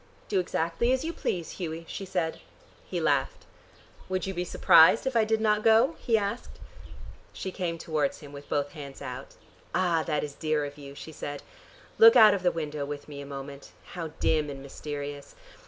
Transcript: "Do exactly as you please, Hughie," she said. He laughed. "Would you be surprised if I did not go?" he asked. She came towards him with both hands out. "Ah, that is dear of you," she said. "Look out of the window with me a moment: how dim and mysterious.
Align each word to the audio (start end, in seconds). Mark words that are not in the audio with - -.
"Do 0.29 0.39
exactly 0.39 0.91
as 0.91 1.05
you 1.05 1.13
please, 1.13 1.51
Hughie," 1.51 1.85
she 1.87 2.05
said. 2.05 2.39
He 2.89 2.99
laughed. 2.99 3.45
"Would 4.09 4.25
you 4.25 4.33
be 4.33 4.43
surprised 4.43 5.05
if 5.05 5.15
I 5.15 5.23
did 5.25 5.39
not 5.39 5.61
go?" 5.63 5.95
he 5.99 6.17
asked. 6.17 6.57
She 7.33 7.51
came 7.51 7.77
towards 7.77 8.19
him 8.19 8.31
with 8.31 8.49
both 8.49 8.71
hands 8.71 8.99
out. 9.03 9.35
"Ah, 9.75 10.01
that 10.07 10.23
is 10.23 10.33
dear 10.33 10.65
of 10.65 10.79
you," 10.79 10.95
she 10.95 11.11
said. 11.11 11.43
"Look 11.99 12.15
out 12.15 12.33
of 12.33 12.41
the 12.41 12.51
window 12.51 12.83
with 12.83 13.07
me 13.07 13.21
a 13.21 13.27
moment: 13.27 13.73
how 13.93 14.07
dim 14.19 14.49
and 14.49 14.63
mysterious. 14.63 15.35